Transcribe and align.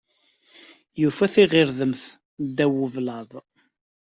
Yufa 1.01 1.25
tiɣirdemt 1.33 2.03
ddaw 2.45 2.73
ublaḍ. 2.85 3.29